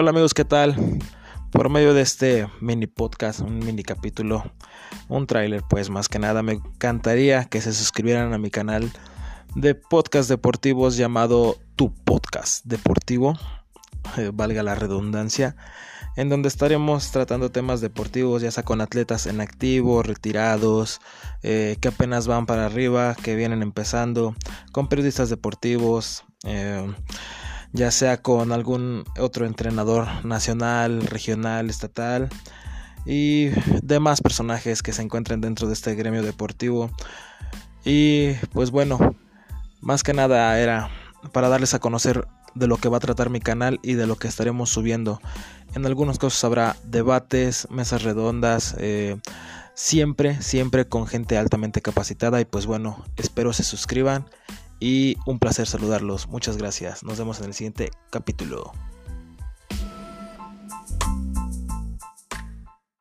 [0.00, 0.76] Hola amigos, ¿qué tal?
[1.50, 4.44] Por medio de este mini podcast, un mini capítulo,
[5.08, 8.92] un tráiler, pues más que nada me encantaría que se suscribieran a mi canal
[9.56, 13.36] de podcast deportivos llamado Tu Podcast Deportivo,
[14.18, 15.56] eh, valga la redundancia,
[16.14, 21.00] en donde estaremos tratando temas deportivos, ya sea con atletas en activo, retirados,
[21.42, 24.36] eh, que apenas van para arriba, que vienen empezando,
[24.70, 26.22] con periodistas deportivos.
[26.44, 26.86] Eh,
[27.72, 32.28] ya sea con algún otro entrenador nacional, regional, estatal
[33.04, 33.48] y
[33.82, 36.90] demás personajes que se encuentren dentro de este gremio deportivo.
[37.84, 39.16] Y pues bueno,
[39.80, 40.90] más que nada era
[41.32, 44.16] para darles a conocer de lo que va a tratar mi canal y de lo
[44.16, 45.20] que estaremos subiendo.
[45.74, 49.18] En algunos casos habrá debates, mesas redondas, eh,
[49.74, 54.26] siempre, siempre con gente altamente capacitada y pues bueno, espero se suscriban
[54.80, 56.28] y un placer saludarlos.
[56.28, 57.02] Muchas gracias.
[57.02, 58.72] Nos vemos en el siguiente capítulo.